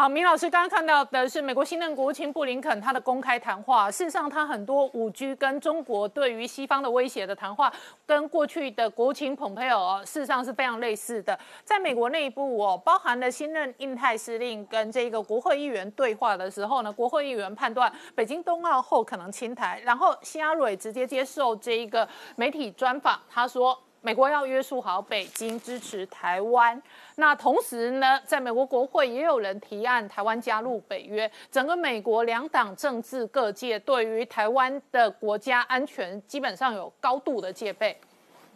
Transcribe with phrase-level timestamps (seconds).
[0.00, 3.90] 好，明老师刚刚看到的是美国新任国务卿布林肯他的公开谈话。
[3.90, 7.70] 事实上，他很多五 G 跟中国对于西方的威胁的谈话，
[8.06, 11.38] 跟过去的国务卿蓬佩奥事实上是非常类似的。
[11.66, 23.78] 在美国内部哦，包含了新任印太司令跟这个国会议员对话的时候呢，国会议员判断北京冬奥后可能清台，然后希拉蕊直接接受这一个媒体专访，他说。
[24.02, 26.80] 美国要约束好北京，支持台湾。
[27.16, 31.30] 那同时呢，在美国国会也有人提案台湾加入北约。
[31.50, 37.94] 整个美国两党政治各界对于台湾的国家安全基本上有高度的戒备。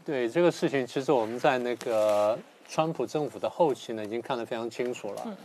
[0.02, 5.36] 对这个事情，其实我们在那个川普政府的后期呢，已经看得非常清楚了。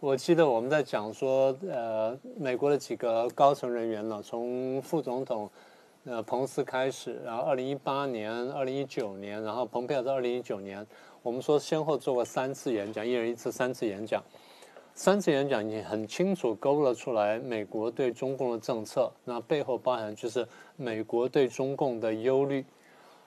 [0.00, 5.48] 我记得我们在讲说，呃，美国的几个高层人员呢，从副总统。
[6.10, 10.86] 呃，彭斯开始，然后二零一八年、二零一九年，然后蓬佩奥在二零一九年，
[11.22, 14.22] 我们说先后做过三次演讲，一人一次，三次演讲，
[14.94, 22.64] 三次演讲已经很清楚勾勒出来美国对中共的政策，那背后包含就是美国对中共的忧虑。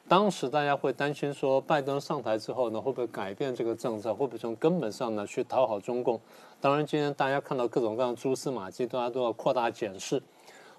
[0.08, 6.20] 当时大家会担心说，拜登上台之后呢，会不会改变这个政策，会不会从根本上呢去讨好中共？
[6.60, 10.20] 当然，今天大家看到各种各样蛛丝马迹，大家都要扩大检视。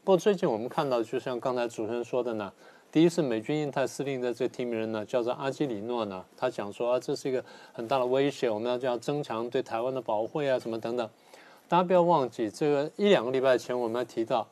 [0.05, 2.53] 不过最近我们看到，就像刚才主持人说的呢，
[2.91, 11.09] 第一是美军印太司令的这提名人呢，叫做阿基里诺呢，他讲说啊，这是一个很大的威胁，我们要就要增强对台湾的保护啊，什么等等。
[11.69, 14.45] 大家不要忘记，这个一两个礼拜前我们还提到，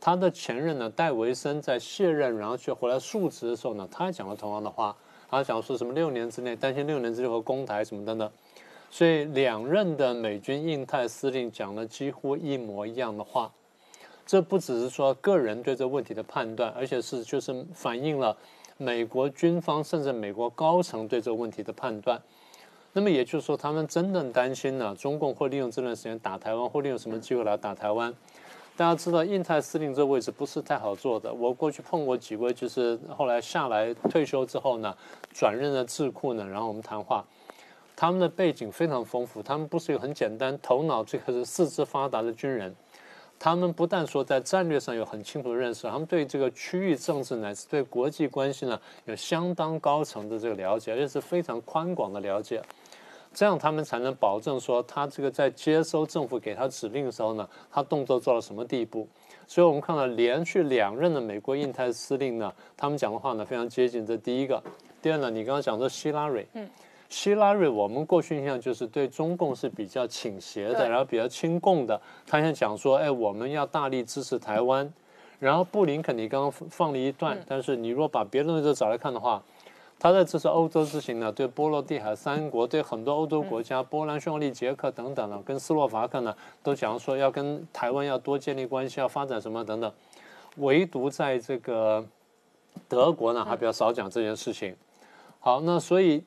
[0.00, 4.96] 他的前任呢戴维森在卸任然后去回来述职的时候呢，他也讲了同样的话，
[5.28, 8.30] 他讲说什么六年之内担心六年之后攻台什么等等。
[8.90, 13.52] 所以两任的美军印太司令讲了几乎一模一样的话。
[14.26, 18.36] 这不只是说个人对这问题的判断，而且是就是反映了
[18.76, 22.20] 美国军方甚至美国高层对这个问题的判断。
[22.92, 28.14] 那么也就是说，他们真正担心呢，中共会利用这段时间打台湾，或利用什么机会来打台湾。
[28.76, 31.32] 大家知道，印太司令这个位置不是太好做的。
[31.32, 34.96] 我过去碰过几位，就是后来下来退休之后呢，
[35.32, 37.24] 转任了智库呢，然后我们谈话，
[37.94, 42.74] 他们的背景非常丰富，他们不是一个很简单，头脑这个是四肢发达的军人。
[43.38, 52.62] 他们不但说在战略上有很清楚的认识，他们对这个区域政治乃至对国际关系呢有相当高层的这个了解，而且是非常宽广的了解。
[53.34, 59.06] 这样他们才能保证说他这个在接收政府给他指令的时候呢，他动作做到什么地步。
[59.46, 64.06] 所以我们看到连续两任的美国印太司令呢，他们讲的话呢非常接近。
[64.06, 64.62] 这第一个，
[65.02, 66.66] 第二呢，你刚刚讲说希拉蕊，嗯。
[67.14, 71.98] 希拉瑞，我们过去印象就是对中共是比较倾斜的，然后比较亲共的。
[72.26, 74.92] 他现在讲说，哎，我们要大力支持台湾。
[75.38, 79.40] 然后布林肯，你刚刚放了一段，但是你如果把别的东西都找来看的话，
[79.96, 89.92] 他在这次欧洲之行呢，对波罗的海三国，对很多欧洲国家，波兰、匈牙利、捷克等等呢，跟斯洛伐克呢，都讲说要跟台湾要多建立关系，要发展什么等等。
[90.56, 92.04] 唯独在这个
[92.88, 94.74] 德国呢，还比较少讲这件事情。
[95.38, 96.24] 好，那所以。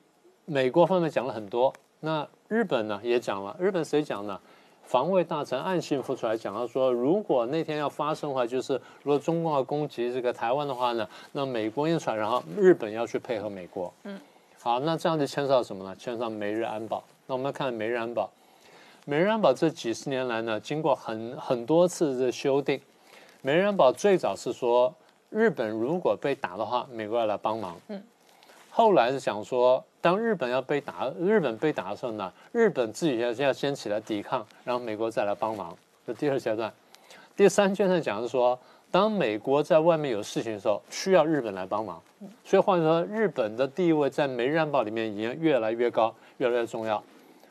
[0.50, 1.70] 美国方面讲了很多，
[2.00, 3.54] 那日本呢也讲了。
[3.60, 4.40] 日本谁讲呢？
[4.82, 8.72] 防卫大臣岸信夫出来讲了，说如果那天要发生的话，就是
[9.02, 13.92] 如果中共要攻击这个台湾的话呢，那美国出来，然后日本要去配合美国。
[14.04, 14.18] 嗯，
[14.58, 15.94] 好，那这样就牵涉到什么呢？
[15.96, 17.04] 牵涉到美日安保。
[17.26, 18.30] 那我们来看美日安保。
[19.04, 22.80] 美日安保这几十年来呢，经过很很多次的修订。
[23.42, 24.94] 美日安保最早是说，
[25.28, 27.76] 日本如果被打的话，美国要来帮忙。
[27.88, 28.02] 嗯，
[28.78, 29.84] 后来是想说。
[30.00, 35.76] 当日本要被打，日本被打的时候呢，日本自己要要先起来抵抗，然后美国再来帮忙。
[36.06, 36.72] 这第二阶段，
[37.36, 38.56] 第三阶段讲的是说，
[38.92, 42.00] 当美国在外面有事情的时候，需要日本来帮忙。
[42.44, 47.02] 所以换句话说，日本的地位在美日安保里面已经越来越高，越来越重要。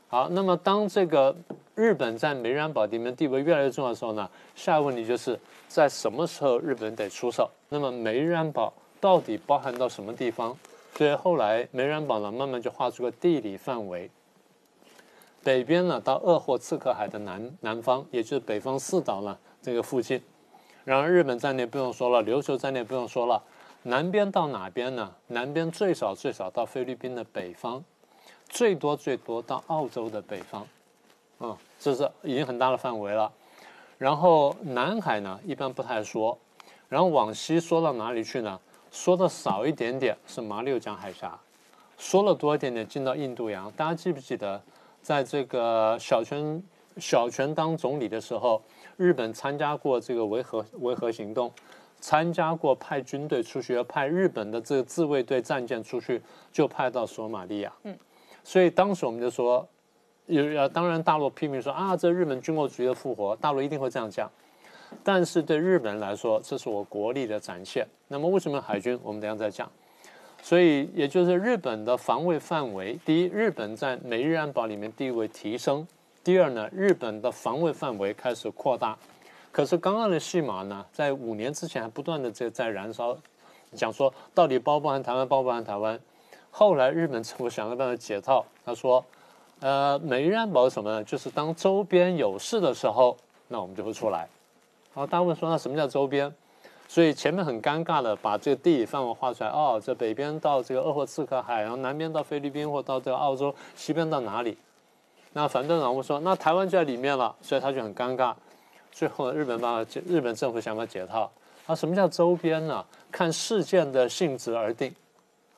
[0.07, 1.35] 好，那么当这个
[1.75, 5.37] 日本在美日安保里面地位越来越重要的时候呢，下一个问题就是
[5.67, 7.51] 在什么时候日本得出手？
[7.67, 8.71] 那么美日安保
[9.01, 10.57] 到底包含到什么地方？
[10.95, 14.09] 所以后来，美日安保呢，慢慢就画出个地理范围。
[15.43, 20.21] 北边呢，到鄂霍次克海的南南方，也就是北方四岛呢这个附近。
[20.83, 23.41] 然后日本在内不用说了，琉球在内不用说了。
[23.83, 25.13] 南边到哪边呢？
[25.27, 27.83] 南边最少最少到菲律宾的北方，
[28.49, 30.67] 最多最多到澳洲的北方。
[31.39, 33.31] 嗯，这是已经很大的范围了。
[33.97, 36.37] 然后南海呢，一般不太说。
[36.89, 38.59] 然后往西说到哪里去呢？
[38.91, 41.39] 说的少一点点是马六甲海峡，
[41.97, 43.71] 说了多一点点进到印度洋。
[43.71, 44.61] 大家记不记得，
[45.01, 46.61] 在这个小泉
[46.97, 48.61] 小泉当总理的时候，
[48.95, 51.51] 日本参加过这个维和维和行动，
[51.99, 57.71] 参加过派军队出去，要派日本的这个自卫队战舰出去，就派到索马利亚。
[57.83, 57.97] 嗯，
[58.43, 59.67] 所以当时我们就说，
[60.25, 64.29] 有呃，当然大陆批评说啊，这日本军国主义的复活，大陆一定会这样讲。
[65.03, 67.87] 但是对日本来说，这是我国力的展现。
[68.07, 68.99] 那么为什么海军？
[69.03, 69.69] 我们等下再讲。
[70.41, 75.85] 所以也就是日本的防卫范围，第一，日本在美日安保里面地位提升；
[76.23, 78.97] 第二呢，日本的防卫范围开始扩大。
[79.51, 83.17] 可是刚刚的戏码呢，在五年之前还不断的在在燃烧，
[83.73, 85.99] 讲说到底包不含台湾，包不含台湾。
[86.51, 89.03] 后来日本政府想了办法解套，他说，
[89.59, 91.03] 呃，美日安保是什么呢？
[91.03, 93.17] 就是当周边有事的时候，
[93.47, 94.27] 那我们就会出来。
[94.93, 96.33] 然后大家问说，那什么叫周边？
[96.87, 104.57] 所以前面很尴尬的把这个地理范围画出来，哦，这北边到这个鄂霍次克海，然后南边到菲律宾或到这个澳洲，西边到哪里？
[105.33, 108.33] 那反对党会说，那台湾就在里面了，所以他就很尴尬。
[108.91, 111.29] 最后日本把日本政府想法解套，
[111.65, 112.83] 啊，什么叫周边呢？
[113.11, 114.91] 看事件的性质而定。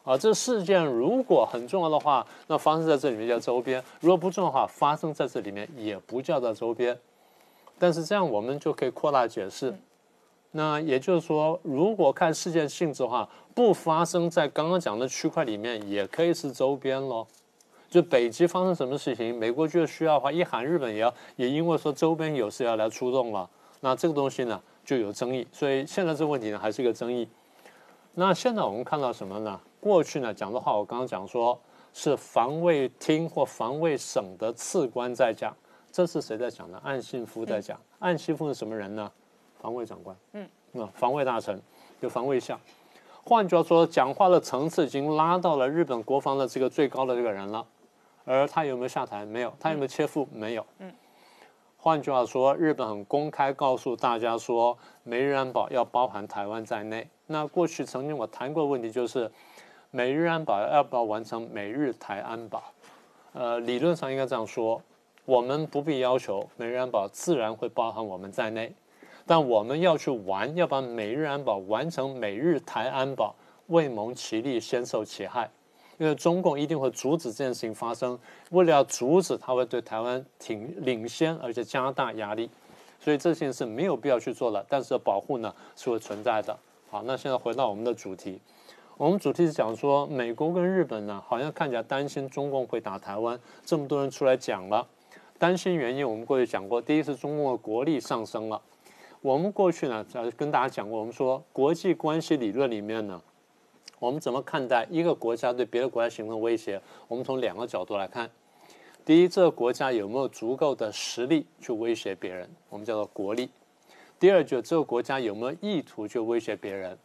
[0.04, 6.98] 啊，这事件如果很重要的话，那发生在这里面叫周边；如果不重要的话，发生在这里面也不叫做周边。
[7.80, 9.74] 但是这样我们就可以扩大解释。
[10.52, 17.26] 那也就是说，如果看事件性质的话，不发生在刚刚讲的区块里面，也可以是周边喽。
[17.88, 23.50] 就北极发生什么事情，美国觉得需要的话，一喊日本也要，也因为说周边有事要来出动了，
[23.80, 25.48] 那这个东西呢就有争议。
[25.52, 27.28] 所以现在这个问题呢还是一个争议。
[28.16, 29.60] 那现在我们看到什么呢？
[29.80, 31.60] 过去呢讲的话，我刚刚讲说
[31.94, 35.56] 是防卫厅或防卫省的次官在讲，
[36.00, 36.80] 这是谁在讲呢？
[36.81, 37.78] 岸信夫在讲。
[38.00, 39.12] 岸信夫是什么人呢？
[39.60, 41.62] 防卫长官，嗯，那防卫大臣，
[42.00, 42.57] 有防卫相。
[43.22, 47.68] 换句话说，讲话的层次已经拉到了日本国防的这个最高的这个人了。
[48.24, 49.25] 而他有没有下台？
[49.25, 49.54] 没有。
[49.60, 50.25] 他有没有切腹？
[50.31, 50.66] 没有。
[50.78, 50.90] 嗯。
[51.75, 57.06] 换句话说，日本很公开告诉大家说，美日安保要包含台湾在内。
[57.28, 59.30] 那过去曾经我谈过的问题就是，
[59.92, 62.63] 美日安保要不要完成美日台安保？
[63.34, 64.81] 呃，理论上应该这样说，
[65.30, 68.74] 我们不必要求美日安保自然会包含我们在内。
[69.28, 73.36] 但我们要去玩，要把美日安保完成美日台安保，
[73.68, 75.48] 未蒙其利，先受其害。
[76.00, 78.18] 因为中共一定会阻止这件事情发生，
[78.50, 82.50] 为了要阻止，他会对台湾挺领先，而且加大压力。
[83.00, 86.58] 所以这件事没有必要去做了，但是保护呢是会存在的。
[86.90, 88.42] 好，那现在回到我们的主题，
[88.98, 94.88] 我们主题是讲说美国跟日本呢，好像看起来担心中共会打台湾，这么多人出来讲了，
[95.40, 98.62] 担心原因我们过去讲过，第一是中共的国力上升了。
[99.22, 103.22] 我们过去呢，呃，跟大家讲过，我们说国际关系理论里面呢，
[104.00, 106.80] 我们怎么看待一个国家对别的国家形成威胁？
[107.08, 108.30] 我们从两个角度来看。
[109.06, 112.50] 第一，这个国家有没有足够的实力去威胁别人？
[112.70, 113.50] 我们叫做国力。
[114.20, 116.98] 第二，就这个国家有没有意图去威胁别人？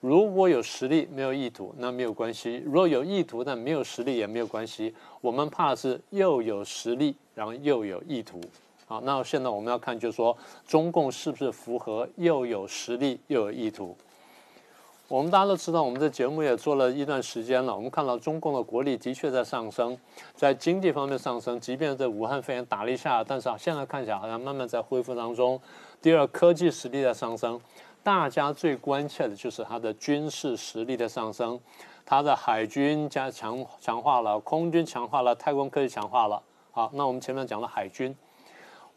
[0.00, 4.94] 如果有实力没有意图，那没有关系；如果有意图但没有实力也没有关系。
[5.20, 8.40] 我们怕的是又有实力，然后又有意图。
[8.84, 10.36] 好，那现在我们要看，就是说
[10.66, 13.96] 中共是不是符合又有实力又有意图？
[15.06, 17.74] 我们大家都知道，我们这节目也做了一段时间了。
[17.74, 19.96] 我们看到中共的国力的确在上升，
[20.34, 25.60] 在经济方面上升，即便在武汉肺炎打了一下，但是啊，现在看起来好像慢慢在恢复当中。
[26.02, 27.58] 第二，科技实力在上升，
[28.02, 31.58] 大家最关切的就是它的军事实力的上升，
[32.04, 36.42] 它的海军加强强化了，空军强化了，太空科技强化了。
[36.78, 38.14] 好，那我们前面讲了海军。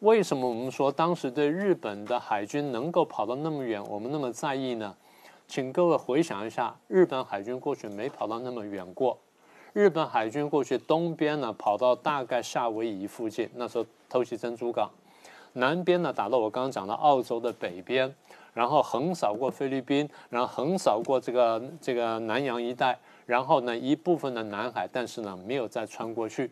[0.02, 4.96] 为什么我们说当时对日本的海军能够跑到那么远，我们那么在意呢？
[5.48, 9.18] 请各位回想一下，日本海军过去没跑到那么远过。
[9.74, 14.88] 日本海军过去东边呢，跑到大概夏威夷附近，那时候偷袭珍珠港；
[15.54, 18.14] 南边呢，打到我刚刚讲的澳洲的北边，
[18.54, 26.52] 然后横扫过菲律宾，然后横扫过这个这个南洋一带，然后呢一部分的南海，但是呢没有再穿过去。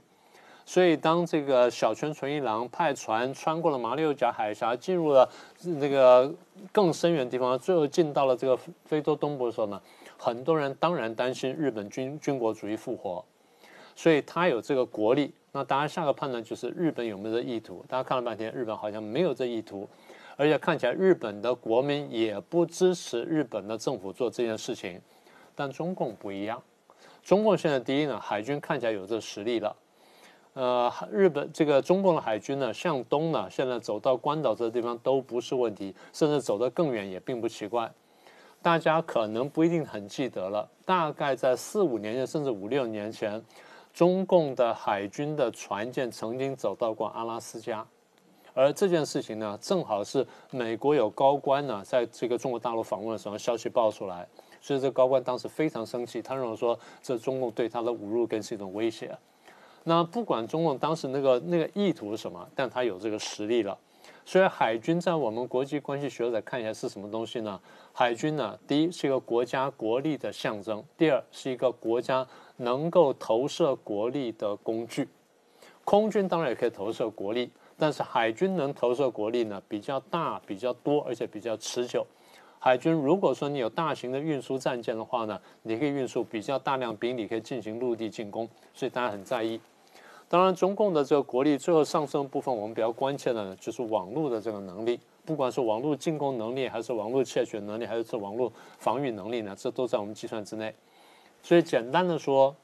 [0.70, 5.28] 所以，当这个小泉纯一郎派船穿过了马六甲海峡，进入了
[5.64, 6.32] 那个
[6.72, 9.82] 更深远的地方，最后进到了这个非洲东部的时候呢，
[10.16, 13.26] 很多人当然担心日本军军国主义复活，
[13.96, 15.34] 所以他有这个国力。
[15.54, 17.84] 那大家下个判断就是日本有没有这意图？
[17.88, 19.90] 大家看了半天，日本好像没有这意图，
[20.38, 25.02] 而且看起来日本的国民也不支持日本的政府做这件事情。
[25.56, 26.62] 但中共不一样，
[27.24, 29.76] 中共现在第一呢，海军看起来有这实力了。
[30.60, 37.90] 呃，日本这个中共的海军呢，向东呢，现在走到关岛这个地方都不是问题，甚至走得更远也并不奇怪。
[38.62, 43.42] 大家可能不一定很记得了，大概在四五年前，甚至五六年前，
[43.94, 47.88] 中共的海军的船舰曾经走到过阿拉斯加，
[48.54, 54.28] 而这件事情呢，正好是美国有高官呢，在这个中国大陆访问的时候，消息爆出来，
[54.60, 59.18] 所以这高官当时非常生气，他认为说这中共对他的侮辱跟是一种威胁。
[59.84, 63.78] 那不管中共当时那个那个意图是什么，但他有这个实力了。
[64.26, 67.60] 所以海军在我们国际关系学者看起来是什么东西呢？
[67.92, 75.08] 海军呢，第一是一个国家国力的象征，第二是一个国家能够投射国力的工具。
[75.84, 82.06] 空军当然也可以投射国力，但是海军能投射国力呢比较大、比较多，而且比较持久。
[82.60, 89.60] 海军如果说你有大型的运输战舰的话呢，你可以运输比较大量兵力，可以进行陆地进攻，所以大家很在意。
[90.28, 100.76] 当然，中共的这个国力最后上升部分，我们比较关切的呢，就是网络的这个能力，不管是网络进攻能力，还是网络窃取能力，还是这网络防御能力呢，这都在我们计算之内。
[101.42, 102.56] 所以简单的说，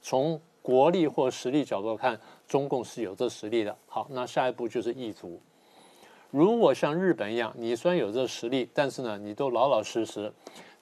[0.00, 2.18] 从国力或实力角度看，
[2.48, 3.76] 中共是有这实力的。
[3.86, 5.38] 好，那下一步就是意图。
[6.30, 10.30] 如果像日本一样，你虽然有这实力，但是呢，你都老老实实，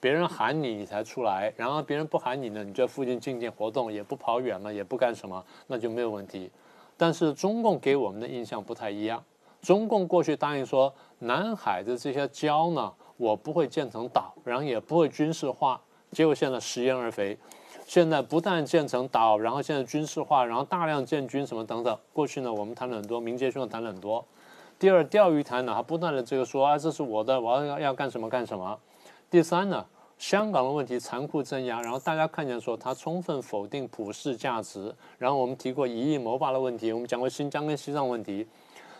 [0.00, 6.50] 别人喊你你才出来，然后别人不喊你呢，你在附近静静活动，也不跑远了，也不干什么，那就没有问题。
[6.96, 9.22] 但是中共给我们的印象不太一样。
[9.62, 17.38] 中共过去答应说，南海的这些礁呢，我不会建成岛，然后也不会军事化，结果现在食言而肥。
[17.86, 21.96] 现在不但建成岛，然后现在军事化，然后大量建军什么等等。
[22.12, 24.24] 过去呢，我们谈了很多，民间兄谈了很多。
[24.78, 28.78] 第二，钓鱼台呢，还不断的这个说啊，这是我的，我要要干什么干什么。
[29.30, 29.84] 第三呢，
[30.18, 34.94] 香港的问题残酷镇压，然后大家看见说他充分否定普世价值。
[35.18, 38.46] 然后我们提过一亿谋霸的问题，我们讲过新疆跟西藏问题，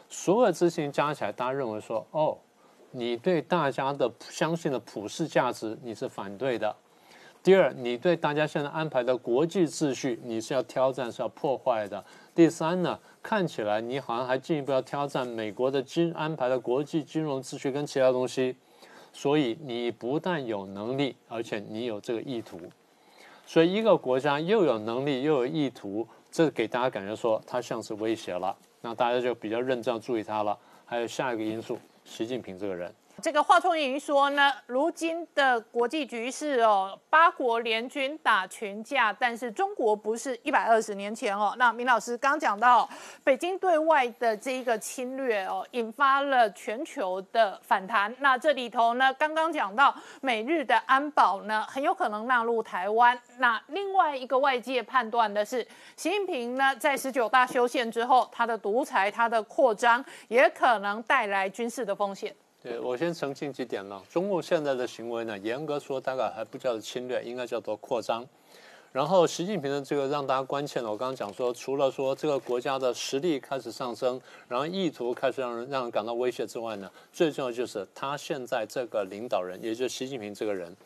[0.09, 2.38] 所有这些事情加起来，大家认为说，哦，
[2.92, 6.75] 你对大家的相信的普世价值你是反对的。
[7.42, 12.02] 第二，你对大家现在安排的国际秩序你是要挑战是要破坏的。
[12.37, 18.55] 第三呢，看起来你好像还进一步要挑战美国的金安排的国际金融秩序跟其他东西，
[19.11, 22.61] 所以你不但有能力，而且你有这个意图。
[23.47, 30.59] 所以一个国家又有能力又有意图，这给大家感觉说它像是威胁了，那大家就比较认真要注意它了。
[30.85, 32.95] 还有下一个因素，习近平这个人。
[33.23, 41.54] 这个华春莹说呢，如今的国际局势哦，八国联军打群架，但是中国不是一百二十年前哦。
[41.56, 42.87] 那明老师刚讲到，
[43.25, 48.14] 北京对外的这一个侵略哦，引发了全球的反弹。
[48.20, 53.18] 那这里头呢，刚刚讲到美日的安保呢，很有可能纳入台湾。
[53.38, 62.32] 那另外一个外界判断的是，习近平呢，在十九大修宪之后，他的独裁、他的扩张，也可能带来军事的风险。
[62.66, 64.02] 对我先澄清几点了。
[64.11, 68.26] 中共现在的行为呢，严格说大概还不叫做侵略，应该叫做扩张。
[68.90, 80.76] 然后习近平的这个让大家关切呢，我刚刚讲说，除了说这个国家的实力开始上升，然后意图开始让人让人感到威胁之外呢，最重要就是他现在这个领导人，也就是习近平这个人，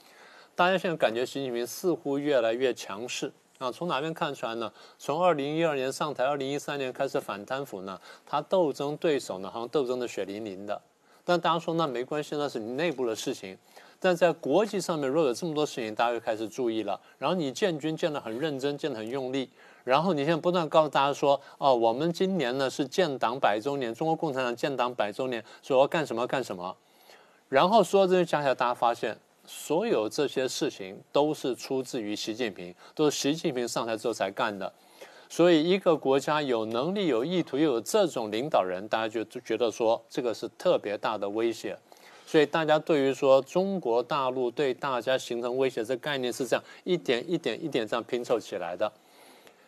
[0.54, 3.72] 大家现在感觉习近平似乎越来越强势啊。
[3.72, 4.70] 从哪边看出来呢？
[4.98, 10.78] 从二零一二年上台，二零一三年开始反贪腐呢，他斗争对手呢，好像斗争的血淋淋的。
[11.24, 13.56] 但大家说那没关系，那是你内部的事情。
[14.02, 16.98] 但在国际上面，若有这么多事情，大家就开始注意了。
[17.18, 19.50] 然后你建军建得很认真，建得很用力。
[19.84, 26.74] 然后你现在不断告诉大家说，哦，我们今年呢是建党百周年，中国共产党建党百周年，说要干什么干什么。
[27.48, 34.72] 然后说这些加起来，大家发现，所有这些事情都是出自于习近平，都是习近平上台之后才干的。
[35.32, 41.78] 所以，一个国家有能力、有意图又有这种领导人，大家就觉得说这个是特别大的威胁。
[42.26, 48.90] 所以，大家对于说中国大陆对大家形成威胁这概念是这样一点一点一点这样拼凑起来的。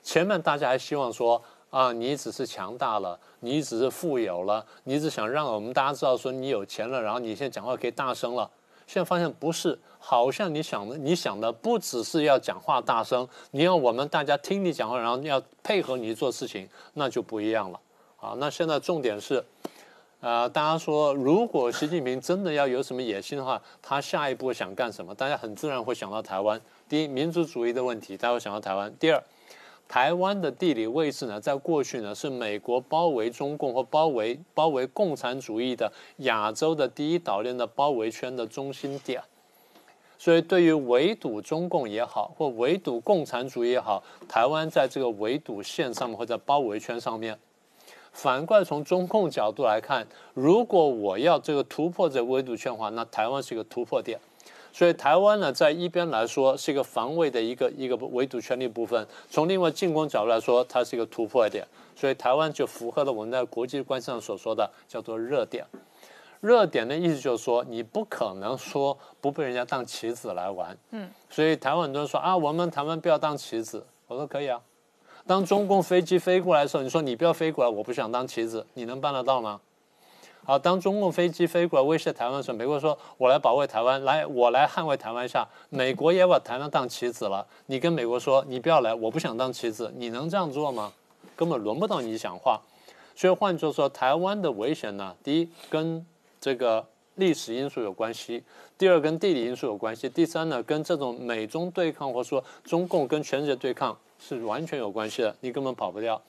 [0.03, 1.41] 前面大家还希望说
[1.71, 8.51] 啊，你只是强大了，你只是富有了，你只想让我们大家知道说你有钱了，然后你现在讲话可以大声了。
[8.93, 17.81] 现在发现不是，好像你想的，你想的不只是要讲话大声，你要我们大家听你讲话，然后要配合你做事情，那就不一样了。
[18.21, 19.43] 啊，那现在重点是，
[20.21, 25.15] 呃，大家说，如果习近平真的要有什么野心的话，他下一步想干什么？
[25.15, 26.61] 大家很自然会想到台湾。
[26.87, 28.95] 第一，民族主义的问题，大家会想到台湾。
[29.01, 29.25] 第二。
[29.93, 39.23] 台湾的地理位置呢，在过去呢是美国包围中共或包围包围共产主义的亚洲的第一岛链的包围圈的中心点，
[40.17, 47.39] 所以对于围堵中共也好，或围堵共产主义也好，台湾在这个围堵线上面或者包围圈上面。
[48.13, 54.19] 反过来从中共角度来看，如果我要这个突破这个围堵圈的话，那台湾是一个突破点。
[54.73, 61.67] 所以台湾呢，在一边来说是一个防卫的一个一个围堵权力部分；从另外进攻角度来说，它是一个突破点。
[61.95, 65.65] 所以台湾就符合了我们在国际关系上所说的叫做热点。
[66.41, 70.77] 热点的意思就是说，你不可能说不被人家当棋子来玩。
[70.91, 71.09] 嗯。
[71.29, 73.87] 所以台湾很多人说啊，我们台湾不要当棋子。
[74.09, 74.61] 我说可以啊。
[75.27, 79.61] 当中共飞机飞过来的时候，你说你不要飞过来，我不想当棋子，你能办得到吗？
[80.45, 87.47] 好，当中共飞机飞过来威胁台湾的时候，美国说：“我来保卫台湾，来，我来捍卫台湾。”下，美国也把台湾当棋子了。
[87.67, 90.93] 你跟美国说：“你不要来，我不想当棋子。”你能这样做吗？
[91.37, 92.61] 根本轮不到你讲话。
[93.15, 96.05] 所以换句话说，台湾的危险呢，第一跟
[96.41, 96.85] 这个
[97.15, 98.43] 历史因素有关系，
[98.77, 106.21] 第二跟地理因素有关系，第三呢跟这种美中对抗或说中共跟全世界对抗是完全有关系的，你根本跑不掉。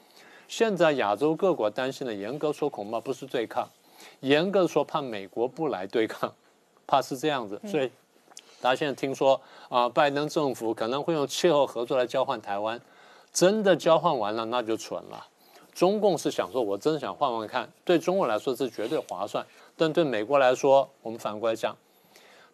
[0.48, 3.68] 现在亚洲各国担心的，严格说恐怕不是对抗。
[4.22, 6.34] 严格说，怕美国不来对抗，
[6.88, 7.92] 怕是这样子，所以
[8.62, 12.80] 大家现在听说啊，拜登政府可能会用气候合作来交换台湾，
[13.32, 15.28] 真的交换完了那就蠢了。
[15.74, 19.46] 中共是想说，我真的想换换看，对中国来说是绝对划算，
[19.76, 21.76] 但对美国来说，我们反过来讲，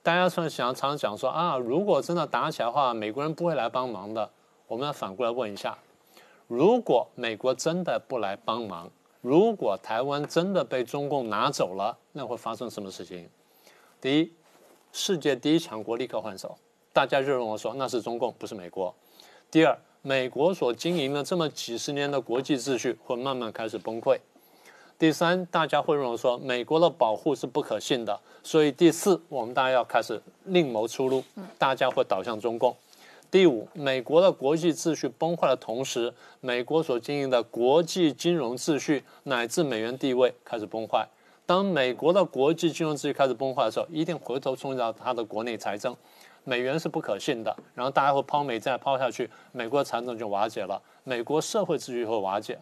[0.02, 4.30] 大家常想常常讲说啊，如果真的打起来的话，美国人不会来帮忙的。
[4.68, 5.78] 我们要反过来问一下，
[6.48, 8.90] 如果美国真的不来帮忙？
[9.22, 13.28] 如果台湾真的被中共拿走了，那会发生什么事情？
[14.00, 14.32] 第一，
[14.94, 16.58] 世界第一强国立刻换手，
[16.94, 18.96] 大家就认为说那是中共，不是美国。
[19.52, 24.18] 第二，美国所经营的这么几十年的国际秩序会慢慢开始崩溃。
[24.98, 28.20] 第三，大家会认为说美国的保护是不可信的。
[28.42, 31.24] 所以第四，我们大家要开始另谋出路，
[31.58, 32.76] 大家会倒向中共。
[33.32, 41.08] 第五，美国的国际秩序崩坏的同时，美国所经营的国际金融秩序乃至美元地位开始崩坏。
[41.46, 45.96] 当美国的国际金融秩序开始崩坏的时候，一定回头冲击到它的国内财政，
[46.44, 47.56] 美元是不可信的。
[47.76, 52.58] 然后大家会抛美债抛下去，美国的财政就瓦解了，美国社会秩序会瓦解。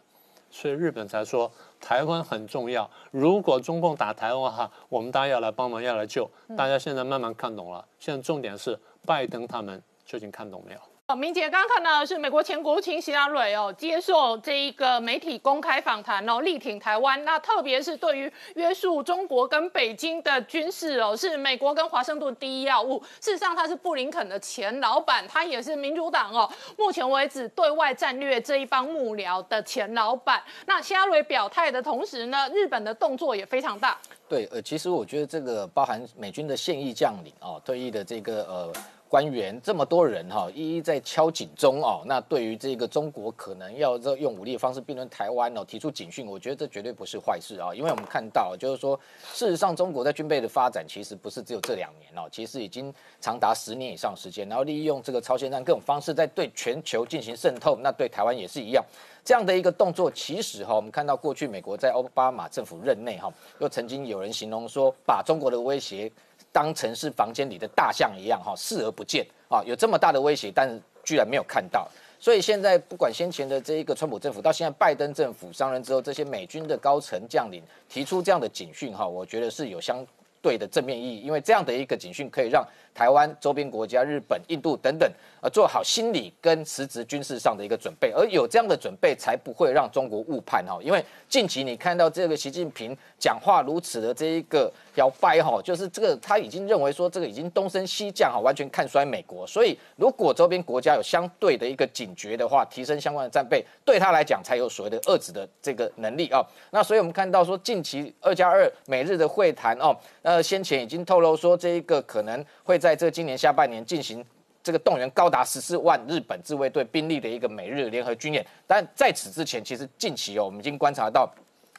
[0.51, 2.89] 所以日本才说台湾很重要。
[3.11, 6.29] 如果中共打台湾的话，我们大家要来帮忙，要来救。
[6.57, 7.85] 大家现在慢慢看懂了。
[7.99, 9.81] 现在重点是拜登他们。
[10.07, 10.79] 究竟看懂没有？
[11.07, 17.23] 哦，明姐刚刚看到的是美国前国务卿希拉蕊哦接受这一个媒体公开访谈哦，力挺台湾。
[17.23, 23.01] 那特别是对于约束中国跟北京的军事哦，是美国跟华盛顿第一要务。
[23.21, 30.43] 事实上，他是布林肯的前老板，他也是民主党哦，目前为止对外战略这一帮幕僚的前老板。
[30.65, 33.97] 那希拉蕊表态的同时呢，日本的动作也非常大。
[34.27, 38.73] 对，呃，其实我觉得这个包含美军的现役将领哦，退役的这个呃。
[39.09, 42.03] 官员这么多人哈，一一在敲警钟哦。
[42.05, 47.73] 那对于这个中国可能要这用武力的方式并吞台湾哦，提出警讯，我觉得这绝对不是坏事啊。
[47.73, 48.99] 因为我们看到，就是说，
[49.33, 58.83] 事实上中国在军备的发展其实不是只有这两年哦，其实已经长达十年以上时间，然后利用这个超限战各种方式在对全球进行渗透，那对台湾也是一样。
[59.23, 66.11] 这样的一个动作，其实哈，我们看到过去美国在奥巴马政府任内哈，又曾经有人形容说，把中国的威胁。
[66.51, 71.87] 当城市房间里的大象一样哈，视而不见啊，有这么大的威胁，但是居然没有看到。
[72.19, 80.03] 所以现在不管先前的这一个川普政府，到现在拜登政府上任之后，这些美军的高层将领提出这样的警讯哈，我觉得是有相
[80.41, 85.07] 对的正面意义，因为这样的一个警讯可以让台湾周边国家、日本、印度等等。
[85.49, 90.79] 做好心理跟实质军事上的一个准备，而有这样的准备，才不会让中国误判哈。
[90.81, 99.45] 因为近期你看到这个习近平讲话如此的这一个摇摆哈，就是这个他已经认为说这个已经东升西降哈，完全看衰美国。
[99.45, 106.45] 所以如果周边国家有相对的一个警觉的话，提升相关的战备，对他来讲才有所谓的遏制的这个能力啊。
[106.71, 114.25] 那所以我们看到说近期二加二美日的会谈哦，呃，先前已经透露说这一个可能会在这今年下半年进行。
[114.67, 121.33] 这个动员高达十四万日本自卫队兵力的一个美日联合军演，但在此之前，其实近期哦，我们已经观察到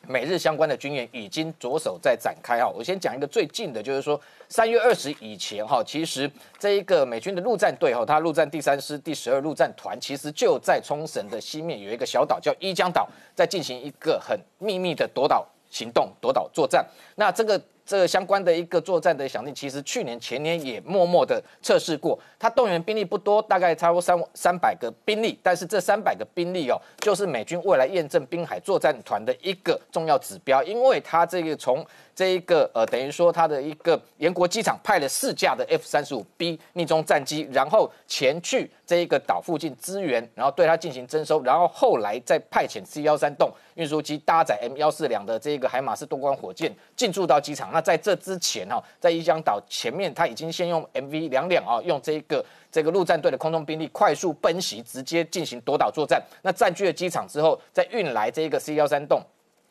[0.07, 2.67] 美日相关的军演已经着手在展开哈。
[2.75, 16.83] 我先讲一个最近的，就是说三月二十以前哈，其实这一个美军的陆战队哈，它陆战第三师第十二陆战团，其实就在冲绳的西面有一个小岛叫伊江岛，在进行一个很秘密的夺岛行动、夺岛作战。
[17.17, 17.61] 那这个。
[17.89, 22.19] 这个相关的一个作战的响应，其实去年前年也默默的测试过。
[22.39, 31.83] 它动员兵力不多，大概差不多三三百个兵力，但是这三百个兵力哦，就是美军未来验证滨海作战团的一个重要指标，因为它这个从。
[32.19, 47.71] 这一个呃，等于说它的一个延国机场派了四架的 F 三十五 B 逆中战机，然后前去这一个岛附近支援，然后对它进行征收，然后后来再派遣 C 幺三栋运输机搭载 M 幺四两的这个海马斯多光火箭进驻到机场。
[47.79, 56.21] 那在这之前哈，在伊江岛前面，他已经先用 MV 两两啊，用这个这个陆战队的空中兵力快速奔袭，直接进行夺岛作战。
[56.43, 59.23] 那占据了机场之后，再运来这个 C 幺三栋。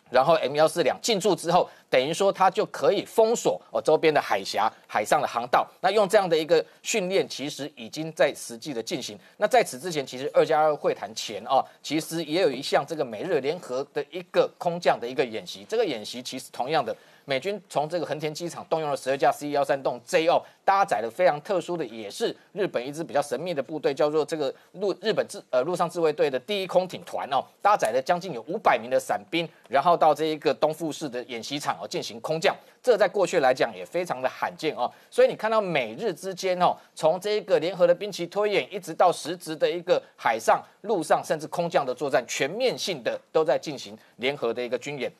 [0.10, 5.68] 然后 M 幺四两进驻之后，等于说它就可以封锁哦周边的海峡、海上的航道。
[5.82, 9.20] 那用这样的一个训练，其实已经在实际的进行。
[9.36, 15.66] 那在此之前，其实二加二会谈前哦，其实也有一项这个美日联合的一个空降的一个演习。
[15.68, 16.96] 这个演习其实同样的。
[17.30, 45.12] 美军从这个横田机场动用了十二架 C 幺三栋 J 二搭载了非常特殊的，也是日本一支比较神秘的部队，叫做这个陆日本自呃陆上自卫队的第一空挺团哦，搭载了将近有五百名的伞兵，然后到这一个东富市的演习场哦进行空降，这在过去来讲也非常的罕见哦，所以你看到美日之间哦，从这一个联合的兵棋推演，一直到实质的一个海上、陆上甚至空降的作战，全面性的都在进行联合的一个军演。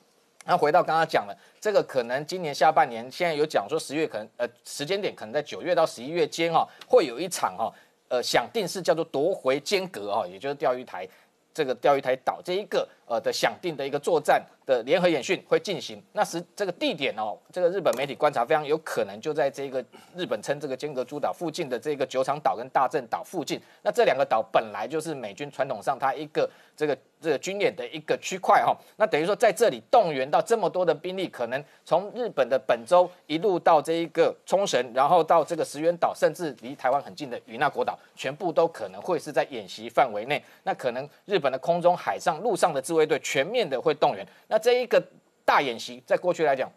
[0.48, 7.72] 那回到刚刚讲了，这个可能今年下半年，现在有讲说十月可能呃时间点可能在九月到十一月间哈，会有一场哈
[8.08, 11.06] 呃想定是叫做夺回间隔哈，也就是钓鱼台
[11.54, 14.46] 这个钓鱼台岛这一个呃的想定的一个作战。
[14.68, 19.82] 的联合演训会进行，那是这个地点哦，这个日本媒体观察非常有可能就在这个
[20.14, 23.58] 日本称这个间隔诸岛附近的这个九场岛跟大正岛附近。
[23.82, 28.76] 那这两个岛本来就是美军传统上它一个这个这个军演的一个区块哈。
[28.98, 40.44] 那等于说在这里动员到这么多的兵力，可能从日本的本州一路到这一个冲绳，然后到这个石垣岛，甚至离台湾很近的与那国岛，全部都可能会是在演习范围内。
[40.64, 44.28] 那可能日本的空中、海上、陆上的自卫队全面的会动员。
[44.48, 45.02] 那这一个
[45.46, 46.70] 大演习，在过去来讲，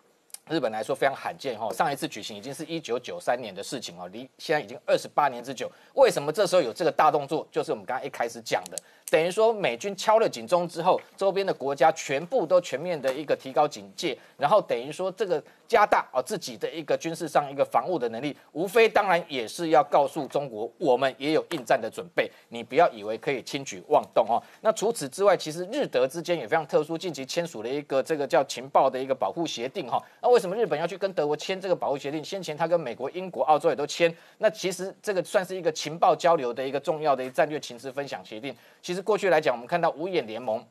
[0.49, 1.73] 日本来说非常罕见哈。
[1.73, 5.71] 上一次举行已经是一九九三年的事情哦，离现在已经二十八年之久。
[5.95, 7.47] 为什么这时候有这个大动作？
[7.51, 8.77] 就是我们刚刚一开始讲的。
[9.11, 24.41] 等于说，美军敲了警钟之后，周边的国家全部都全面的一个提高警戒，然后等于说这个加大啊自己的一个军事上一个防务的能力，无非当然也是要告诉中国，我们也有应战的准备，你不要以为可以轻举妄动哦。
[24.61, 30.01] 那除此之外，其实日德之间也非常特殊，近期签署了一个这个叫情报的一个保护协定哈。
[30.23, 32.25] 那为什么日本要去跟德国签这个保护协定？
[32.25, 38.55] 先前他跟美国、英国、澳洲也都签，那其实这个算是一个情报交流的一个重要的战略情资分享协定。
[38.81, 40.65] 其实过去来讲，我们看到五眼联盟，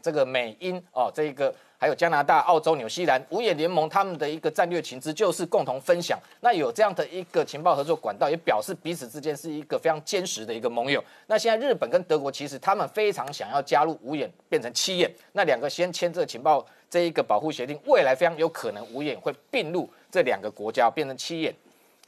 [0.00, 6.18] 这个美英哦，这一个还有加拿大、澳洲、纽西兰五眼联盟，他们的一个战略情资就是共同分享。
[6.40, 11.02] 那有这样的一个情报合作管道，也表示彼此之间是一个非常坚实的一个盟友。
[11.26, 15.10] 那现在日本跟德国其实他们非常想要加入五眼，变成七眼。
[15.32, 21.54] 那两个先签这个情报这一个保护协定，未来非常有可能五眼会并入这两个国家，变成七眼。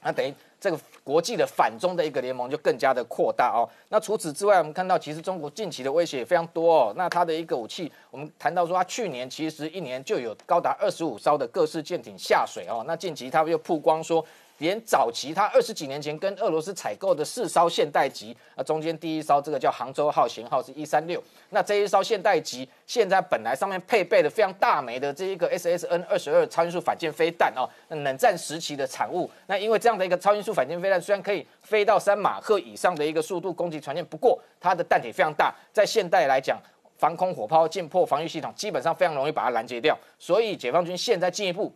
[0.03, 0.33] 那等于。
[0.65, 3.69] 这个国际的反中的一个联盟就更加的扩大哦。
[3.91, 6.95] 那除此之外，我们看到其实中国近期的威胁也非常多哦。
[6.97, 12.83] 那它的一个武器，我们谈到说，它去年其实一年就有高达二十五艘的各式舰艇下水哦。
[12.87, 14.25] 那近期它又曝光说。
[14.59, 29.29] 连早期他二十几年前跟俄罗斯采购的四艘现代级，啊，中间第一艘这个叫杭州号型号是一三六，那这一艘现代级现在本来上面配备的非常大枚的这一个 SSN 二十二超音速反舰飞弹哦，冷战时期的产物。
[29.47, 36.57] 那因为这样的一个超音速反舰飞弹，虽然可以飞到三马赫以上的一个速度攻击船舰，不过它的弹体非常大，在现代来讲，
[36.97, 39.99] 防空火炮、舰破防御系统基本上非常容易把它拦截掉。
[40.19, 41.75] 所以解放军现在进一步。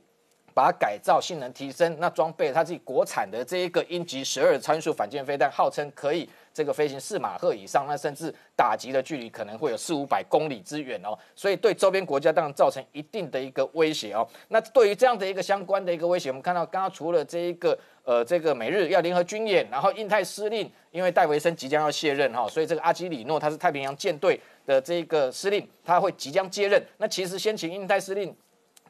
[0.59, 14.27] 把它改造，性能提升，那装备它自己国产的这一个鹰击十二参数反舰飞弹，号称可以这个飞行四马赫以上，那甚至打击的距离可能会有四五百公里之远哦，所以对周边国家当然造成一定的一个威胁哦。
[14.49, 26.83] 那对于这样的一个相关的一个威胁，我们看到刚刚除了这一个呃这个美日要联合军演，然后印太司令因为戴维森即将要卸任哈，所以这个阿基里诺他是太平洋舰队的这个司令，他会即将接任。
[26.97, 28.35] 那其实先请印太司令。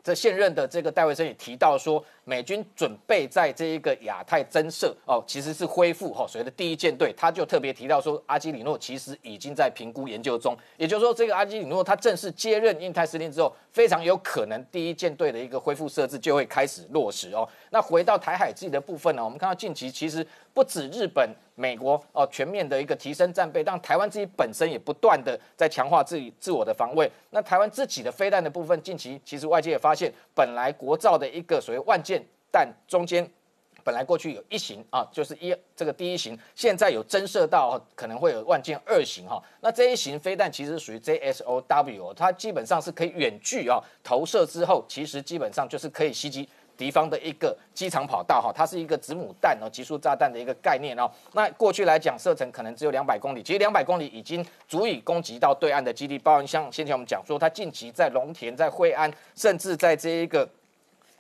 [0.03, 7.11] 这现任的这个戴维森也提到说，美军准备在这一个亚太增设哦，其实是恢复哈所谓的第一舰队。
[7.17, 17.49] 他就特别提到说，阿基里诺其实已经在评估研究中，也就是说，这个阿基里诺他正式接任印太司令之后，非常有可能第一舰队的一个恢复设置就会开始落实哦。
[17.71, 21.35] 那回到台海自己的部分呢，我们看到近期其实不止日本。
[21.61, 27.11] 美国哦，全面的一个提升战备，但台湾自己本身也不断的在强化自己自我的防卫。
[27.31, 32.18] 那台湾自己的飞弹的部分，近期其实外界也发现，本来国造的一个所谓万箭
[32.51, 33.29] 但中间，
[33.85, 39.43] 本来过去有一型啊，就是一这个第一型，现在有增设到可能会有万箭二型哈。
[39.61, 46.49] 那这一型飞弹其实属于 JSOW，它基本上是可以远距啊投射之后，其实基本上就是可以袭击。
[46.79, 51.11] 敌方的一个机场跑道哈，它是一个子母弹哦，集束炸弹的一个概念哦。
[51.33, 56.17] 那过去来讲，射程可能只有两百公里，其实两百公里已经足以攻击到对岸的基地。
[56.17, 60.49] 包含像先前我们讲说，它近期在龙田、在惠安，甚至在这一个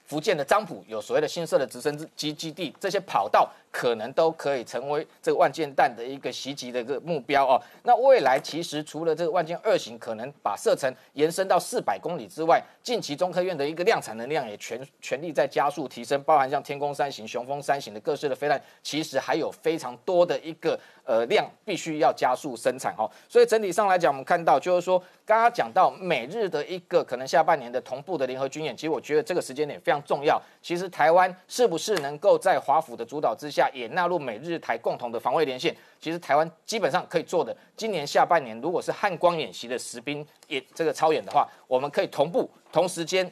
[0.09, 7.61] 福建的漳浦有所谓的新设的直升机基地，这些跑道可能都可以成为这个万箭弹的一个袭击的一个目标哦。
[7.83, 23.05] 那未来其实除了这个万箭二型可能把射程延伸到四百公里之外，近期中科院的一个量产能量也全全力在加速提升，包含像天宫三型、雄风三型的各式的飞弹，其实还有非常多的一个呃量必须要加速生产哦。
[23.29, 29.98] 所以整体上来讲，我们看到就是说，刚刚讲到美日的一个可能下半年的同步的联合军演，其实我觉得这个时间点非常。
[30.03, 35.75] 重要，其实台湾是不是能够在华府的主导之下，也纳入美日台共同的防卫连线？
[36.01, 43.31] 其实台湾基本上可以做的，今年下半年如果是汉光演习的实兵演这个超演的话，我们可以同步同时间，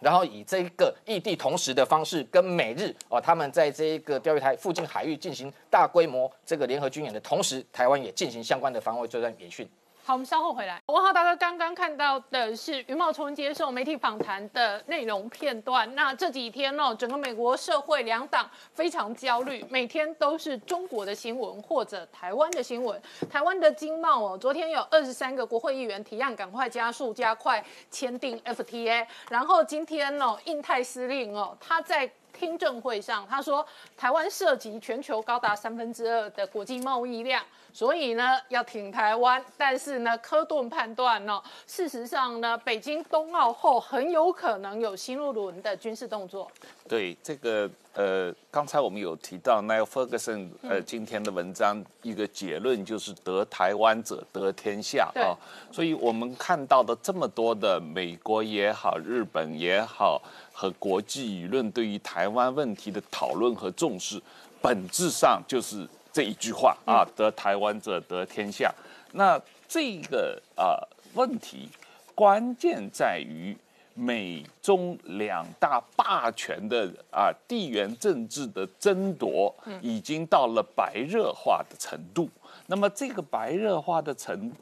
[0.00, 9.68] 然后以这个异地同时的方式，跟美日哦他们在这一个钓鱼台附近海域进行大规模这个联合军演的同时，台湾也进行相关的防卫作战演训。
[10.06, 10.78] 好，我们稍后回来。
[10.84, 15.94] 王浩大哥刚刚看到的是余茂春接受媒体访谈的内容片段。
[15.94, 23.00] 那这几天呢，整个美国社会两党非常焦虑，每天都是中国的新闻或者台湾的新闻。
[23.30, 29.06] 台湾的经贸哦，昨天有二十三个国会议员提案赶快加速加快签订 FTA。
[29.30, 32.12] 然后今天呢，印太司令哦，他在。
[32.36, 33.64] 听证会上，他说
[33.96, 37.42] 台湾涉及全球高达三分之二的国际贸易量，
[37.72, 39.42] 所以呢要挺台湾。
[39.56, 46.50] 但是呢，科顿判断呢，事实上呢，北京冬奥后很有可能有新一轮的军事动作。
[46.86, 55.32] 对这个呃，刚才我们有提到 Niall Ferguson 呃今天的文章，一个结论就是得台湾者得天下啊。
[55.72, 60.20] 所以我们看到的这么多的美国也好，日本也好。
[60.56, 64.22] 和国际舆论对于台湾问题的讨论和重视，
[64.62, 68.72] 本质上就是这一句话啊：得台湾者得天下。
[69.12, 70.78] 那这个啊
[71.14, 71.68] 问题，
[72.14, 73.56] 关键在于
[73.94, 82.30] 美中两大霸权的啊地缘政治的争夺，已经到了白热化的程度。
[82.68, 84.52] 那么这个白热化的程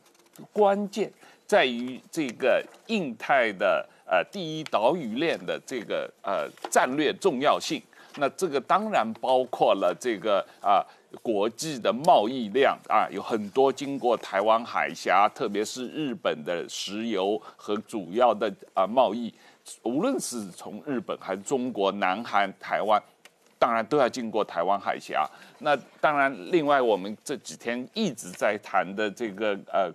[0.52, 1.12] 关键
[1.46, 3.86] 在于这个印太的。
[4.12, 7.80] 呃，第一岛屿链的这个呃战略重要性，
[8.16, 10.84] 那这个当然包括了这个啊
[11.22, 19.32] 国际的贸易量啊，有很多经过台湾海峡，特别是日本的石油和主要的啊贸易，
[19.82, 23.02] 无论是从日本还是中国、南韩、台湾，
[23.58, 25.26] 当然都要经过台湾海峡。
[25.60, 29.90] 那当然，另外我们这几天一直在谈的这个呃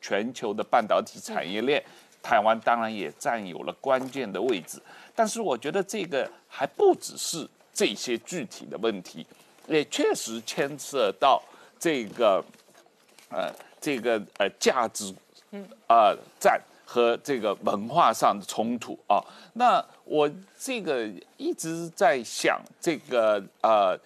[0.00, 1.80] 全球的半导体产业链。
[2.22, 4.80] 台湾当然也占有了关键的位置，
[5.14, 9.26] 但是我觉得这个还不只是这些具体的问题，
[9.66, 11.42] 也确实牵涉到
[11.78, 12.44] 这个
[13.30, 15.14] 呃这个呃价值
[15.86, 19.18] 啊战和这个文化上的冲突啊。
[19.54, 23.98] 那我这个一直在想，这个呃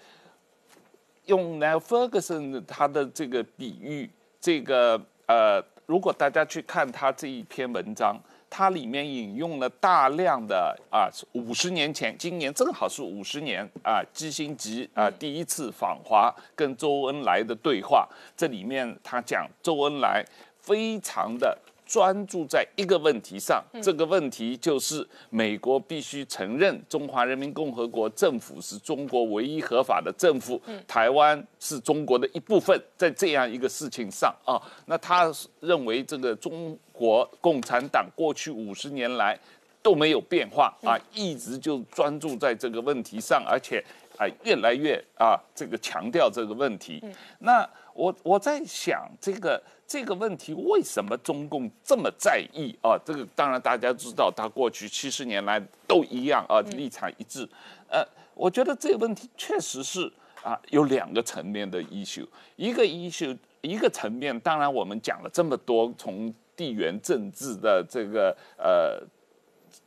[1.26, 4.08] 用 Neil Ferguson 他的这个比喻，
[4.40, 5.62] 这个呃。
[5.86, 8.18] 如果大家去看他这一篇文章，
[8.48, 14.62] 它里面引用了大量的啊，五十年前，今年正好是五十年啊，基辛格
[14.94, 20.24] 啊第一次访华跟周恩来的对话，这里面他讲周恩来
[20.60, 21.58] 非常的。
[21.94, 32.76] 专注在一个问题上，这个问题就是美国必须承认中华人民共和国政府是中国唯一合法的政府，台湾是中国的一部分。
[32.96, 39.38] 在这样一个事情上啊，那他认为这个中国共产党过去五十年来
[39.80, 43.78] 都没有变化啊，一直就专注在这个问题上，而且
[44.18, 47.00] 啊越来越啊这个强调这个问题。
[47.38, 49.62] 那我我在想这个。
[49.94, 52.98] 这个问题为什么中共这么在意啊？
[53.04, 57.48] 这个当然大家知道，他过去七十年来都一样啊，立场一致。
[57.88, 58.04] 呃，
[58.34, 62.26] 我觉得这个问题确实是啊，有两个层面的 issue。
[62.56, 69.00] 一个 issue，一个层面，当然我们讲了这么多，从地缘政治的这个呃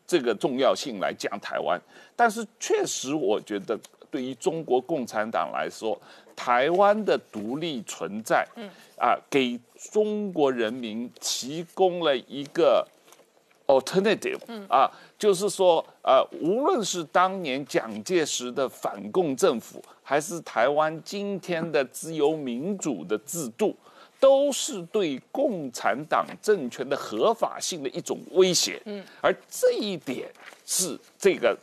[0.08, 1.78] 这个重要性来讲台湾，
[2.16, 3.78] 但是确实我觉得
[4.12, 6.00] 对于中国共产党来说。
[6.36, 8.70] 台湾的独立存在，嗯。
[8.96, 9.60] 啊，给
[9.92, 12.88] 中国人民提供了一个
[13.66, 14.64] alternative，嗯。
[14.70, 23.76] 啊，就是说，呃，无论是当年蒋介石的反共政府，还是台湾今天的自由民主的制度，
[24.20, 30.30] 都是对共产党政权的合法性的一种威胁，嗯，而这一点
[30.68, 31.58] 是这个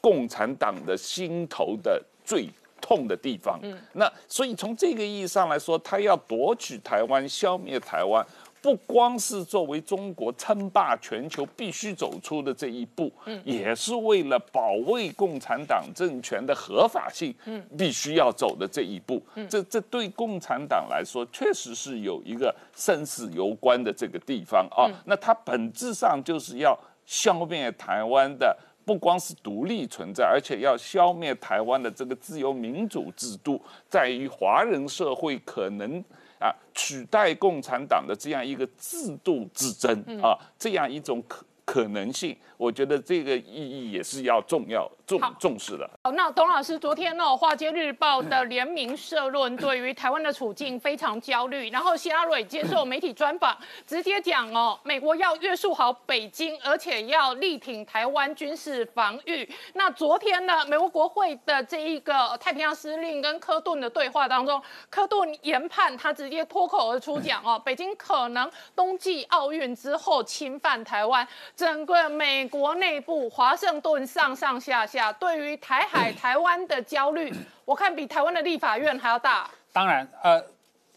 [0.00, 2.48] 共产党的心头的最。
[2.80, 8.24] 痛的地方，嗯，那所以从这个意义上来说，他要夺取台湾、消灭台湾，
[8.62, 19.20] 不光是作为中国称霸全球必须走出的这一步，嗯，也是为了保卫共产党政权的合法性，嗯，必须要走的这一步。
[19.34, 24.88] 嗯，这这对共产党来说，确实是有一个生死攸关的这个地方啊。
[25.04, 28.56] 那它本质上就是要消灭台湾的。
[28.88, 36.02] 不光是独立存在，而且要消灭台湾的这个自由民主制度，在于华人社会可能
[36.40, 42.34] 啊取代共产党的这样一个制度之争啊，这样一种可可能性。
[42.56, 45.88] 我觉得这个意义也是要重要重重视的。
[46.02, 51.70] 好，那董老师昨天呢，《华尔街日报》的联名社论对于台湾的处境非常焦虑。
[51.70, 59.48] 然后希拉蕊接受媒体专访，直接讲哦，美国要约束好北京，而且要力挺台湾军事防御。
[59.74, 71.26] 那昨天呢，美国国会的这一个太平洋司令跟科顿的对话当中，科顿研判他直接脱口而出讲哦，北京可能冬季奥运之后侵犯台湾，
[71.58, 72.48] 整个美。
[72.48, 79.50] 国内部，华盛顿上上下下对于台海、 台湾的焦虑，我看比台湾的立法院还要大。
[79.72, 80.40] 当然，呃，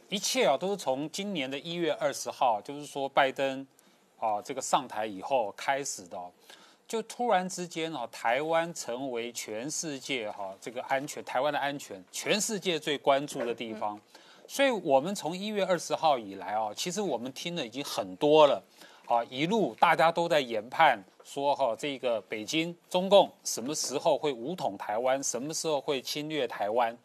[0.08, 3.66] 一切啊都是从今年的一月二十号，就是说拜登
[4.20, 6.18] 啊这个上台以后开始的，
[6.88, 14.00] 就突然之间啊，台湾成为全世界哈这个安全，台湾的安全，全世界最关注的地方。
[14.48, 18.62] 所以，我们从一月二十号以来啊，其实我们听的已经很多了。
[19.08, 26.98] 啊，一路大家都在研判说哈，这个北京中共什么时候会武统台湾，什么时候会侵略台湾？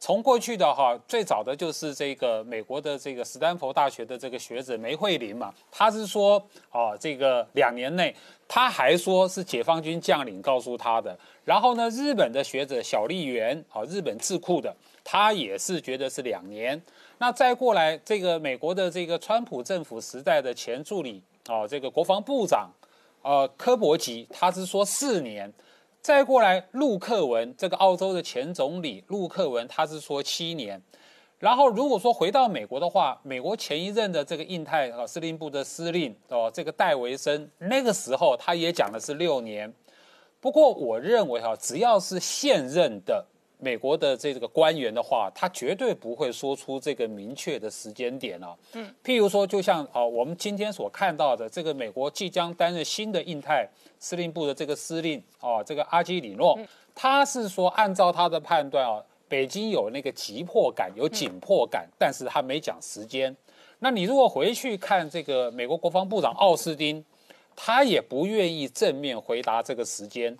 [0.00, 8.14] 从过去的哈，最早的就是这个美国的这个斯坦福大学的这个学者梅惠林嘛，他是说啊，这个两年内，
[8.46, 11.16] 他还说是解放军将领告诉他的。
[11.44, 16.78] 然后呢，日本的学者小笠原啊，日本智库的，他也是觉得是两年。
[17.16, 21.22] 那再过来，这个美国的这个川普政府时代的前助理。
[21.48, 22.70] 哦，这个国防部长，
[23.22, 25.52] 呃，科伯吉，他是说四年，
[26.00, 30.82] 再过来陆克文，这个澳洲的前总理陆克文，他是说七年，
[31.38, 39.72] 然后如果说回到美国的话，美国前一任的这个印太啊司令部的司令哦，这个戴维森，那个时候他也讲的是六年，
[40.40, 43.26] 不过我认为哈，只要是现任的。
[43.58, 48.54] 美国的这个官员的话，他绝对不会说出这个明确的时间点啊。
[48.74, 53.66] 嗯，譬如说，就像啊，我们今天所看到的，这个美国即将担任新的印太
[53.98, 56.58] 司令部的这个司令啊，这个阿基里诺，
[56.94, 63.34] 他是说按照他的判断啊，北京有那个急迫感，有紧迫感，但是他没讲时间。
[63.78, 67.04] 那你如果回去看这个美国国防部长奥斯汀，
[67.56, 70.36] 他也不愿意正面回答这个时间。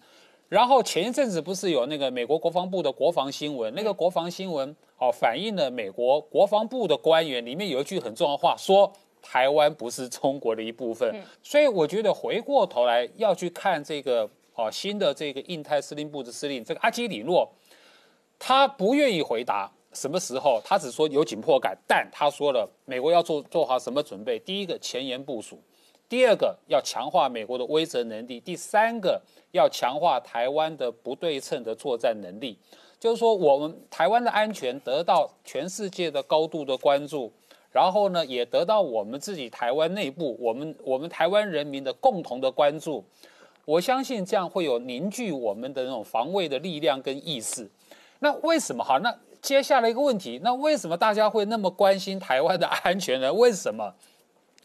[0.48, 11.12] 然后前一阵子不是有那个美国国防部的国防新闻，那个国防新闻哦反映了美国国防部的官员里面有一句很重要的话，说台湾不是中国的一部分。
[11.42, 17.50] 所以我觉得回过头来要去看这个哦新的这个印太司令部的司令这个阿基里诺，
[18.38, 25.58] 他不愿意回答什么时候，他只说有紧迫感，但他说了美国要做做好什么准备，第一个前沿部署。
[26.08, 29.20] 第二个要强化美国的威慑能力，第三个
[29.52, 32.58] 要强化台湾的不对称的作战能力，
[33.00, 37.32] 就是说我们台湾的安全得到全世界的高度的关注，
[37.72, 43.02] 然后呢也得到我们自己台湾内部我们我们台湾人民的共同的关注，
[43.64, 47.68] 我相信这样会有凝聚我们的那种防卫的力量跟意识。
[48.20, 48.98] 那为什么好？
[49.00, 53.32] 那接下来一个问题，那为什么大家会那么关心台湾的安全呢？
[53.32, 53.94] 为什么？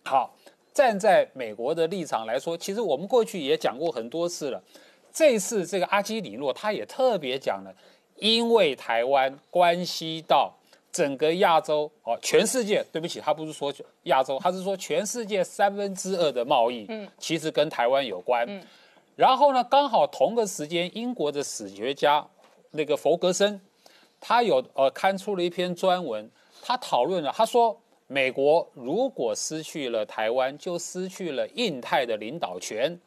[0.03, 0.35] 好。
[0.79, 4.63] 站在美国的立场来说，其实我们过去也讲过很多次了。
[5.11, 7.75] 这次这个阿基里诺他也特别讲了，
[8.15, 10.55] 因为台湾关系到
[10.89, 12.81] 整个亚洲哦，全世界。
[12.93, 18.45] 对不起，他不是说亚洲，他是说全世界三分之二的贸易，嗯，其实跟台湾有关。
[18.47, 18.63] 嗯，
[19.17, 22.25] 然后呢，刚好同个时间，英国的史学家
[22.71, 23.59] 那个弗格森，
[24.21, 27.77] 他有呃刊出了一篇专文，他讨论了，他说。
[28.11, 32.99] 美国如果失去了台湾，就失去了印太的领导权。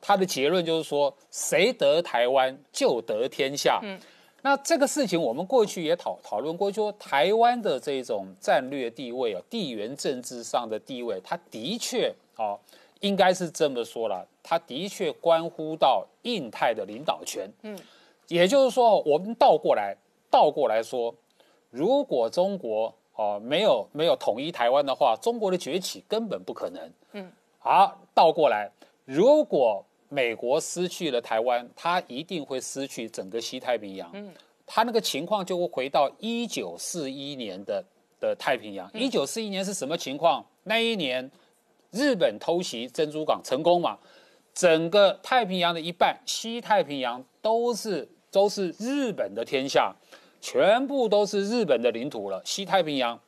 [0.00, 3.78] 他的结论就是说，谁得台湾就得天下。
[3.84, 3.96] 嗯，
[4.42, 12.58] 那这个事情我们过去也讨讨论过，说台湾的这种战略地位啊，地缘政治上的地位，它的确啊，
[12.98, 17.48] 应该是这么说了，它的确关乎到印太的领导权。
[17.62, 17.78] 嗯，
[18.26, 19.96] 也就是说，我们倒过来
[20.28, 21.14] 倒过来说，
[21.70, 22.92] 如果中国。
[23.18, 26.92] 哦，没有没有统一台湾的话，中国的崛起根本不可能。
[27.14, 28.70] 嗯，好，倒过来，
[29.04, 34.08] 如果美国失去了台湾，它一定会失去整个西太平洋。
[34.14, 34.32] 嗯，
[34.64, 37.84] 它那个情况就会回到一九四一年的
[38.20, 38.88] 的太平洋。
[38.94, 40.46] 一九四一年是什么情况？
[40.62, 41.28] 那一年
[41.90, 43.98] 日本偷袭珍珠港成功嘛，
[44.54, 49.92] 整个太平洋的一半，西太平洋都是都是日本的天下，
[50.40, 53.18] 全部都是日本的领土了，西太平洋。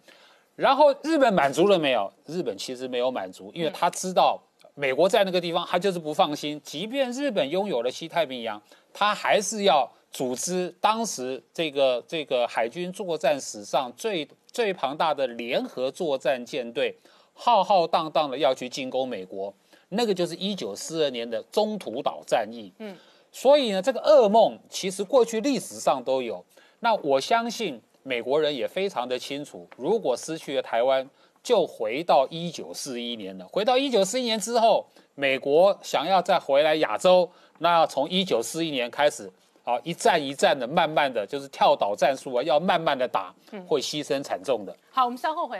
[0.56, 2.12] 然后日本满足了没有？
[2.26, 4.38] 日本其实没有满足，因为他知道
[4.74, 6.60] 美国在那个地方，他就是不放心。
[6.62, 8.60] 即便日本拥有了西太平洋，
[8.92, 16.94] 他还是要组织当时这个这个海军作战史上最最庞大的联合作战舰队，
[17.32, 19.54] 浩浩荡荡的要去进攻美国。
[19.88, 22.70] 那个就是一九四二年的中途岛战役。
[22.80, 22.94] 嗯，
[23.32, 26.44] 所以呢，这个噩梦其实过去历史上都有。
[26.80, 27.80] 那我相信。
[28.02, 31.06] 美国人也非常的清楚，如果失去了台湾，
[31.42, 33.46] 就回到一九四一年了。
[33.52, 39.30] 回到一九四一年之后，美国想要再回来亚洲，那要从一九四一年开始，
[39.64, 43.34] 啊，一战一战的，慢慢的就是跳岛战术啊，要慢慢的打，
[43.66, 44.74] 会牺牲惨重的。
[44.90, 45.58] 好，我们稍后回来。